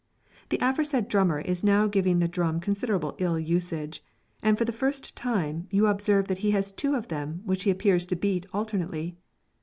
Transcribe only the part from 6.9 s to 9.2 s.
of them which he appears to beat alternately.